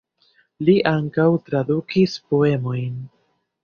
[0.69, 3.03] Li ankaŭ tradukis poemojn.